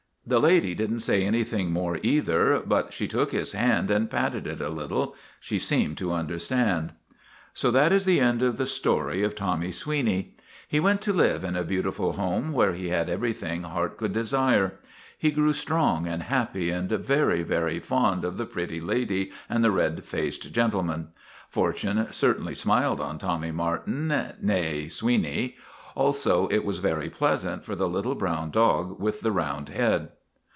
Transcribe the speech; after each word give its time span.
The 0.23 0.39
lady 0.39 0.75
did 0.75 0.93
n't 0.93 1.01
say 1.01 1.25
anything 1.25 1.73
more, 1.73 1.99
either, 2.03 2.61
but 2.65 2.93
she 2.93 3.05
took 3.07 3.31
his 3.33 3.51
hand 3.53 3.89
and 3.91 4.09
patted 4.09 4.45
it 4.47 4.61
a 4.61 4.69
little. 4.69 5.13
She 5.41 5.57
seemed 5.59 5.97
to 5.97 6.13
understand. 6.13 6.91
So 7.53 7.69
that 7.71 7.91
is 7.91 8.05
the 8.05 8.19
end 8.21 8.41
of 8.43 8.55
the 8.57 8.67
story 8.67 9.23
of 9.23 9.33
Tommy 9.35 9.71
Sweeney. 9.71 10.35
He 10.69 10.79
went 10.79 11.01
to 11.01 11.11
live 11.11 11.43
in 11.43 11.57
a 11.57 11.63
beautiful 11.65 12.13
home 12.13 12.53
where 12.53 12.71
he 12.73 12.89
had 12.89 13.09
everything 13.09 13.63
heart 13.63 13.97
could 13.97 14.13
desire. 14.13 14.75
He 15.17 15.31
grew 15.31 15.51
strong 15.53 16.07
and 16.07 16.23
happy 16.23 16.69
and 16.69 16.87
very, 16.87 17.41
very 17.43 17.79
fond 17.79 18.23
of 18.23 18.37
the 18.37 18.45
pretty 18.45 18.79
lady 18.79 19.31
and 19.49 19.63
the 19.65 19.71
red 19.71 20.05
faced 20.05 20.53
gentleman. 20.53 21.09
Fortune 21.49 22.07
certainly 22.11 22.55
smiled 22.55 23.01
on 23.01 23.17
Tommy 23.17 23.51
Martin, 23.51 24.13
nee 24.39 24.87
Sweeney. 24.87 25.57
Also 25.93 26.47
it 26.47 26.63
was 26.63 26.77
very 26.77 27.09
pleasant 27.09 27.65
for 27.65 27.75
the 27.75 27.89
little 27.89 28.15
brown 28.15 28.49
dog 28.49 28.97
with 28.97 29.19
the 29.19 29.31
round 29.33 29.67
head. 29.67 30.07